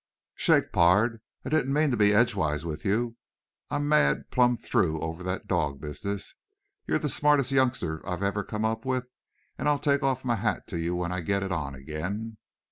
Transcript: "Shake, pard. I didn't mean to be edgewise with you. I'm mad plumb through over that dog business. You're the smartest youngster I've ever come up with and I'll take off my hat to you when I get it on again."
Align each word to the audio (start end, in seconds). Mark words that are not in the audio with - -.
"Shake, 0.33 0.71
pard. 0.71 1.21
I 1.45 1.49
didn't 1.49 1.71
mean 1.73 1.91
to 1.91 1.95
be 1.97 2.11
edgewise 2.11 2.65
with 2.65 2.83
you. 2.85 3.17
I'm 3.69 3.87
mad 3.87 4.31
plumb 4.31 4.57
through 4.57 4.99
over 4.99 5.21
that 5.21 5.45
dog 5.45 5.79
business. 5.79 6.33
You're 6.87 6.97
the 6.97 7.07
smartest 7.07 7.51
youngster 7.51 8.03
I've 8.09 8.23
ever 8.23 8.43
come 8.43 8.65
up 8.65 8.83
with 8.83 9.09
and 9.59 9.69
I'll 9.69 9.77
take 9.77 10.01
off 10.01 10.25
my 10.25 10.37
hat 10.37 10.65
to 10.69 10.79
you 10.79 10.95
when 10.95 11.11
I 11.11 11.21
get 11.21 11.43
it 11.43 11.51
on 11.51 11.75
again." 11.75 12.37